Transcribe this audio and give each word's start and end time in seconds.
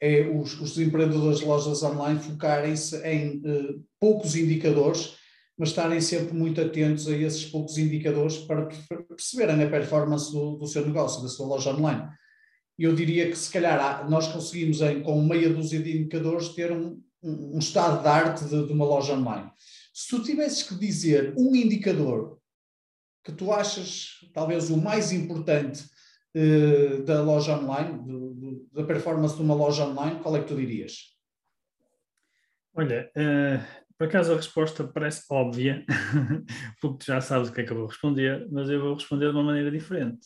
é 0.00 0.22
os, 0.28 0.60
os 0.60 0.78
empreendedores 0.78 1.40
de 1.40 1.44
lojas 1.44 1.82
online 1.82 2.20
focarem-se 2.20 2.96
em 3.06 3.38
uh, 3.38 3.84
poucos 4.00 4.36
indicadores, 4.36 5.16
mas 5.58 5.70
estarem 5.70 6.00
sempre 6.00 6.34
muito 6.34 6.60
atentos 6.60 7.08
a 7.08 7.16
esses 7.16 7.44
poucos 7.44 7.78
indicadores 7.78 8.38
para 8.38 8.68
perceberem 9.08 9.62
a 9.62 9.70
performance 9.70 10.30
do, 10.32 10.56
do 10.56 10.66
seu 10.66 10.86
negócio, 10.86 11.22
da 11.22 11.28
sua 11.28 11.46
loja 11.46 11.74
online. 11.74 12.08
Eu 12.78 12.94
diria 12.94 13.28
que 13.28 13.36
se 13.36 13.50
calhar 13.50 14.08
nós 14.08 14.28
conseguimos, 14.28 14.80
em, 14.80 15.02
com 15.02 15.20
meia 15.24 15.52
dúzia 15.52 15.80
de 15.80 15.98
indicadores, 15.98 16.50
ter 16.50 16.70
um, 16.70 17.02
um, 17.20 17.56
um 17.56 17.58
estado 17.58 18.00
de 18.02 18.08
arte 18.08 18.44
de, 18.44 18.66
de 18.66 18.72
uma 18.72 18.84
loja 18.84 19.14
online. 19.14 19.50
Se 19.92 20.08
tu 20.08 20.22
tivesses 20.22 20.62
que 20.62 20.76
dizer 20.76 21.34
um 21.36 21.56
indicador 21.56 22.38
que 23.24 23.32
tu 23.32 23.52
achas 23.52 24.10
talvez 24.32 24.70
o 24.70 24.76
mais 24.76 25.10
importante 25.12 25.84
uh, 26.38 27.02
da 27.02 27.22
loja 27.22 27.58
online, 27.58 27.98
do, 27.98 28.34
do, 28.34 28.68
da 28.72 28.84
performance 28.84 29.36
de 29.36 29.42
uma 29.42 29.54
loja 29.54 29.84
online, 29.84 30.20
qual 30.20 30.36
é 30.36 30.40
que 30.40 30.48
tu 30.48 30.56
dirias? 30.56 31.16
Olha, 32.74 33.10
uh, 33.16 33.88
por 33.98 34.06
acaso 34.06 34.32
a 34.32 34.36
resposta 34.36 34.84
parece 34.84 35.24
óbvia, 35.30 35.84
porque 36.80 36.98
tu 36.98 37.06
já 37.06 37.20
sabes 37.20 37.48
o 37.48 37.52
que 37.52 37.62
é 37.62 37.64
que 37.64 37.72
eu 37.72 37.76
vou 37.76 37.86
responder, 37.86 38.46
mas 38.50 38.70
eu 38.70 38.80
vou 38.80 38.94
responder 38.94 39.26
de 39.26 39.32
uma 39.32 39.42
maneira 39.42 39.70
diferente. 39.70 40.20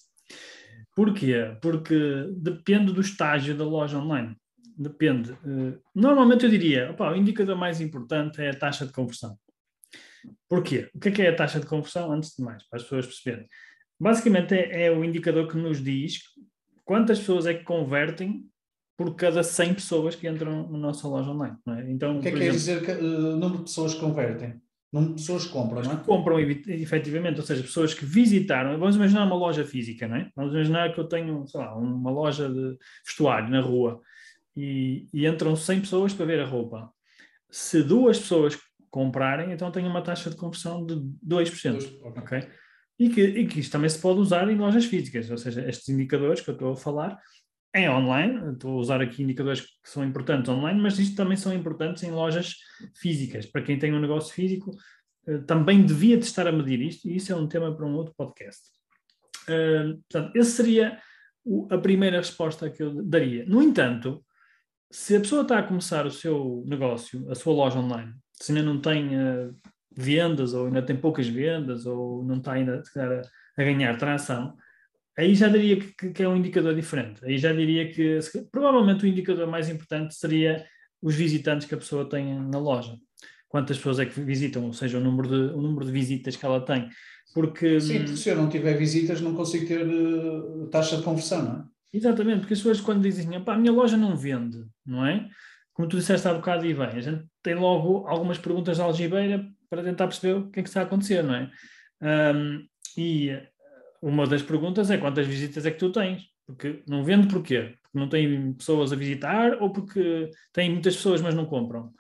Porquê? 0.95 1.56
Porque 1.62 2.28
depende 2.37 2.92
do 2.92 3.00
estágio 3.00 3.56
da 3.56 3.65
loja 3.65 3.98
online. 3.98 4.37
Depende. 4.77 5.33
Uh, 5.33 5.81
normalmente 5.94 6.44
eu 6.44 6.50
diria, 6.50 6.91
opa, 6.91 7.11
o 7.11 7.17
indicador 7.17 7.56
mais 7.56 7.81
importante 7.81 8.42
é 8.42 8.50
a 8.50 8.59
taxa 8.59 8.87
de 8.87 8.92
conversão. 8.92 9.39
Porquê? 10.48 10.91
O 10.94 10.98
que 10.98 11.09
é, 11.09 11.12
que 11.12 11.22
é 11.22 11.28
a 11.31 11.37
taxa 11.37 11.59
de 11.59 11.67
conversão? 11.67 12.12
Antes 12.12 12.37
de 12.37 12.44
mais, 12.44 12.62
para 12.69 12.77
as 12.77 12.83
pessoas 12.83 13.06
perceberem. 13.06 13.48
Basicamente 14.03 14.53
é, 14.53 14.86
é 14.86 14.91
o 14.91 15.05
indicador 15.05 15.47
que 15.47 15.56
nos 15.56 15.81
diz 15.81 16.22
quantas 16.84 17.20
pessoas 17.20 17.47
é 17.47 17.55
que 17.55 17.62
convertem 17.62 18.44
por 18.97 19.14
cada 19.14 19.44
100 19.44 19.75
pessoas 19.75 20.17
que 20.17 20.28
entram 20.28 20.69
na 20.69 20.77
nossa 20.77 21.06
loja 21.06 21.31
online. 21.31 21.56
É? 21.69 21.89
Então, 21.89 22.19
o 22.19 22.20
que 22.20 22.27
é 22.27 22.33
que 22.33 22.39
quer 22.39 22.50
dizer 22.50 22.84
que 22.84 22.91
o 22.91 23.34
uh, 23.34 23.36
número 23.36 23.59
de 23.59 23.62
pessoas 23.62 23.94
que 23.94 24.00
convertem? 24.00 24.61
Número 24.92 25.14
de 25.14 25.20
pessoas 25.20 25.47
que 25.47 25.53
compram, 25.53 25.83
não 25.83 25.92
é? 25.92 25.97
Compram 25.98 26.41
efetivamente, 26.41 27.39
ou 27.39 27.47
seja, 27.47 27.62
pessoas 27.62 27.94
que 27.94 28.05
visitaram. 28.05 28.77
Vamos 28.77 28.97
imaginar 28.97 29.25
uma 29.25 29.36
loja 29.36 29.64
física, 29.64 30.09
não 30.09 30.16
é? 30.16 30.28
Vamos 30.34 30.53
imaginar 30.53 30.92
que 30.92 30.98
eu 30.98 31.05
tenho, 31.05 31.47
sei 31.47 31.61
lá, 31.61 31.78
uma 31.78 32.11
loja 32.11 32.48
de 32.48 32.77
vestuário 33.06 33.50
na 33.50 33.61
rua 33.61 34.00
e, 34.56 35.06
e 35.14 35.28
entram 35.28 35.55
100 35.55 35.81
pessoas 35.81 36.12
para 36.12 36.27
ver 36.27 36.41
a 36.41 36.44
roupa. 36.44 36.92
Se 37.48 37.84
duas 37.84 38.19
pessoas 38.19 38.59
comprarem, 38.91 39.53
então 39.53 39.70
tenho 39.70 39.89
uma 39.89 40.03
taxa 40.03 40.28
de 40.28 40.37
conversão 40.37 40.84
de 40.84 40.97
2%. 40.97 41.72
2 41.72 42.03
ok. 42.03 42.22
okay? 42.22 42.48
E 43.03 43.08
que, 43.08 43.20
e 43.20 43.47
que 43.48 43.58
isto 43.58 43.72
também 43.72 43.91
se 43.91 43.98
pode 43.98 44.20
usar 44.20 44.48
em 44.48 44.56
lojas 44.56 44.84
físicas, 44.84 45.28
ou 45.28 45.36
seja, 45.36 45.69
estes 45.69 45.89
indicadores 45.89 46.41
que 46.41 46.50
eu 46.50 46.55
estou 46.55 46.72
a 46.72 46.77
falar 46.77 47.19
em 47.75 47.89
online, 47.91 48.53
estou 48.53 48.77
a 48.77 48.81
usar 48.81 49.00
aqui 49.00 49.25
indicadores 49.25 49.62
que 49.62 49.91
são 49.91 50.05
importantes 50.05 50.48
online, 50.48 50.81
mas 50.81 51.00
isto 51.00 51.17
também 51.17 51.36
são 51.36 51.53
importantes 51.53 52.05
em 52.05 52.12
lojas 52.12 52.55
físicas. 52.94 53.44
Para 53.47 53.62
quem 53.62 53.77
tem 53.77 53.92
um 53.92 53.98
negócio 53.98 54.33
físico, 54.33 54.70
eh, 55.27 55.39
também 55.39 55.84
devia 55.84 56.17
de 56.17 56.25
estar 56.25 56.47
a 56.47 56.53
medir 56.53 56.81
isto, 56.81 57.09
e 57.09 57.17
isso 57.17 57.33
é 57.33 57.36
um 57.36 57.48
tema 57.48 57.75
para 57.75 57.84
um 57.84 57.94
outro 57.94 58.14
podcast. 58.17 58.62
Uh, 59.48 60.00
portanto, 60.09 60.37
essa 60.37 60.50
seria 60.50 61.00
a 61.71 61.78
primeira 61.78 62.19
resposta 62.19 62.71
que 62.71 62.84
eu 62.84 63.03
daria. 63.03 63.44
No 63.47 63.60
entanto, 63.60 64.25
se 64.88 65.16
a 65.16 65.21
pessoa 65.21 65.43
está 65.43 65.59
a 65.59 65.62
começar 65.65 66.06
o 66.06 66.10
seu 66.12 66.62
negócio, 66.69 67.28
a 67.28 67.34
sua 67.34 67.53
loja 67.53 67.81
online, 67.81 68.15
se 68.32 68.53
ainda 68.53 68.62
não 68.62 68.81
tem 68.81 69.09
uh, 69.16 69.53
vendas, 69.97 70.54
ou 70.54 70.66
ainda 70.66 70.82
tem 70.82 70.97
poucas 70.97 71.26
vendas, 71.28 71.86
ou 71.86 72.25
não 72.25 72.38
está 72.38 72.53
ainda 72.53 72.82
a, 72.97 73.60
a 73.60 73.64
ganhar 73.64 73.97
tração, 73.97 74.56
aí 75.16 75.34
já 75.34 75.48
diria 75.48 75.78
que, 75.78 76.10
que, 76.10 76.22
é 76.22 76.28
um 76.28 76.36
indicador 76.36 76.75
diferente. 76.75 77.25
Aí 77.25 77.38
já 77.38 77.53
diria 77.53 77.91
que 77.91 78.19
provavelmente 78.50 79.04
o 79.04 79.08
indicador 79.08 79.47
mais 79.47 79.69
importante 79.69 80.14
seria 80.14 80.64
os 81.00 81.14
visitantes 81.14 81.66
que 81.66 81.75
a 81.75 81.78
pessoa 81.78 82.08
tem 82.08 82.38
na 82.41 82.58
loja. 82.58 82.97
Quantas 83.48 83.76
pessoas 83.76 83.98
é 83.98 84.06
que 84.06 84.20
visitam, 84.20 84.64
ou 84.64 84.72
seja, 84.72 84.98
o 84.98 85.00
número 85.00 85.28
de, 85.28 85.54
o 85.54 85.60
número 85.60 85.84
de 85.84 85.92
visitas 85.92 86.36
que 86.36 86.47
ela 86.47 86.64
tem. 86.64 86.88
Porque, 87.34 87.80
Sim, 87.80 87.98
porque 87.98 88.16
se 88.16 88.28
eu 88.28 88.36
não 88.36 88.48
tiver 88.48 88.76
visitas 88.76 89.20
não 89.20 89.34
consigo 89.34 89.66
ter 89.66 89.86
uh, 89.86 90.69
taxa 90.69 90.97
de 90.97 91.03
conversão, 91.03 91.42
não 91.42 91.60
é? 91.60 91.64
Exatamente, 91.94 92.41
porque 92.41 92.54
as 92.54 92.60
pessoas 92.60 92.80
quando 92.80 93.03
dizem, 93.03 93.28
a 93.34 93.59
minha 93.59 93.72
loja 93.72 93.98
não 93.98 94.16
vende, 94.16 94.64
não 94.84 95.06
é? 95.06 95.28
Como 95.74 95.88
tu 95.88 95.98
disseste 95.98 96.26
há 96.26 96.32
bocado 96.32 96.64
e 96.64 96.72
bem, 96.72 96.86
a 96.86 97.00
gente 97.00 97.24
tem 97.42 97.54
logo 97.54 98.06
algumas 98.06 98.38
perguntas 98.38 98.76
de 98.76 98.82
algibeira 98.82 99.47
para 99.72 99.83
tentar 99.83 100.06
perceber 100.06 100.34
o 100.34 100.50
que 100.50 100.60
é 100.60 100.62
que 100.62 100.69
está 100.69 100.81
a 100.81 100.83
acontecer, 100.83 101.25
não 101.25 101.34
é? 101.34 101.50
Um, 102.34 102.66
e 102.94 103.31
uma 104.03 104.27
das 104.27 104.43
perguntas 104.43 104.91
é 104.91 104.99
quantas 104.99 105.27
visitas 105.27 105.65
é 105.65 105.71
que 105.71 105.78
tu 105.78 105.91
tens? 105.91 106.27
Porque 106.47 106.83
não 106.87 107.03
vende 107.03 107.27
porquê? 107.27 107.78
Porque 107.81 107.99
não 107.99 108.06
tem 108.06 108.53
pessoas 108.53 108.93
a 108.93 108.97
visitar 108.97 109.62
ou 109.62 109.72
porque 109.72 110.28
tem 110.53 110.69
muitas 110.69 110.94
pessoas, 110.94 111.22
mas 111.22 111.34
não 111.34 111.47
compram. 111.47 111.91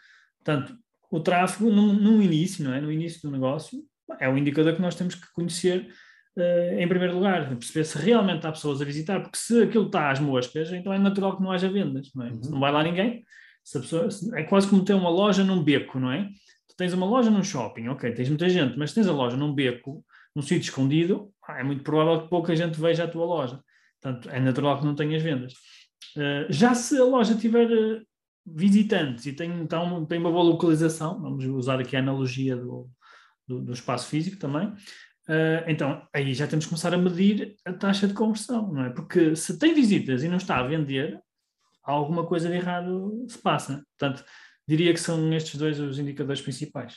Portanto, 0.44 0.76
o 1.10 1.18
tráfego, 1.18 1.70
no, 1.70 1.94
no 1.94 2.22
início, 2.22 2.62
não 2.62 2.74
é? 2.74 2.80
No 2.82 2.92
início 2.92 3.22
do 3.22 3.30
negócio, 3.30 3.82
é 4.20 4.28
um 4.28 4.36
indicador 4.36 4.74
que 4.74 4.82
nós 4.82 4.94
temos 4.94 5.14
que 5.14 5.32
conhecer 5.32 5.88
uh, 6.36 6.78
em 6.78 6.86
primeiro 6.86 7.14
lugar, 7.14 7.48
perceber 7.56 7.84
se 7.84 7.96
realmente 7.96 8.46
há 8.46 8.52
pessoas 8.52 8.82
a 8.82 8.84
visitar, 8.84 9.22
porque 9.22 9.38
se 9.38 9.62
aquilo 9.62 9.86
está 9.86 10.10
às 10.10 10.20
moscas, 10.20 10.70
então 10.74 10.92
é 10.92 10.98
natural 10.98 11.38
que 11.38 11.42
não 11.42 11.50
haja 11.50 11.70
vendas, 11.70 12.10
não 12.14 12.26
é? 12.26 12.32
Uhum. 12.32 12.42
Se 12.42 12.50
não 12.50 12.60
vai 12.60 12.70
lá 12.70 12.82
ninguém, 12.82 13.24
pessoa, 13.80 14.08
é 14.34 14.42
quase 14.42 14.68
como 14.68 14.84
ter 14.84 14.94
uma 14.94 15.10
loja 15.10 15.44
num 15.44 15.62
beco, 15.62 15.98
não 15.98 16.10
é? 16.10 16.28
Tu 16.68 16.76
tens 16.76 16.92
uma 16.92 17.06
loja 17.06 17.30
num 17.30 17.44
shopping, 17.44 17.88
ok, 17.88 18.12
tens 18.12 18.28
muita 18.28 18.48
gente, 18.48 18.78
mas 18.78 18.92
tens 18.92 19.06
a 19.06 19.12
loja 19.12 19.36
num 19.36 19.54
beco, 19.54 20.04
num 20.34 20.42
sítio 20.42 20.68
escondido, 20.68 21.32
é 21.50 21.62
muito 21.62 21.82
provável 21.82 22.22
que 22.22 22.28
pouca 22.28 22.56
gente 22.56 22.80
veja 22.80 23.04
a 23.04 23.08
tua 23.08 23.24
loja. 23.24 23.62
Portanto, 24.00 24.30
é 24.30 24.40
natural 24.40 24.78
que 24.78 24.84
não 24.84 24.94
tenhas 24.94 25.22
vendas. 25.22 25.52
Uh, 26.16 26.50
já 26.50 26.74
se 26.74 26.98
a 26.98 27.04
loja 27.04 27.36
tiver 27.36 27.70
uh, 27.70 28.02
visitantes 28.44 29.26
e 29.26 29.32
tem, 29.32 29.50
então, 29.60 30.04
tem 30.06 30.18
uma 30.18 30.30
boa 30.30 30.42
localização, 30.42 31.20
vamos 31.20 31.44
usar 31.44 31.80
aqui 31.80 31.96
a 31.96 32.00
analogia 32.00 32.56
do, 32.56 32.88
do, 33.46 33.62
do 33.62 33.72
espaço 33.72 34.08
físico 34.08 34.36
também, 34.36 34.66
uh, 34.66 35.62
então 35.68 36.06
aí 36.12 36.34
já 36.34 36.46
temos 36.46 36.64
que 36.64 36.70
começar 36.70 36.92
a 36.92 36.98
medir 36.98 37.54
a 37.64 37.72
taxa 37.72 38.08
de 38.08 38.14
conversão, 38.14 38.72
não 38.72 38.84
é? 38.84 38.90
Porque 38.90 39.36
se 39.36 39.58
tem 39.58 39.74
visitas 39.74 40.24
e 40.24 40.28
não 40.28 40.38
está 40.38 40.58
a 40.58 40.66
vender, 40.66 41.20
alguma 41.82 42.26
coisa 42.26 42.48
de 42.48 42.56
errado 42.56 43.24
se 43.28 43.38
passa. 43.38 43.84
Portanto, 43.98 44.24
diria 44.66 44.92
que 44.92 45.00
são 45.00 45.32
estes 45.34 45.58
dois 45.58 45.78
os 45.80 45.98
indicadores 45.98 46.40
principais. 46.40 46.96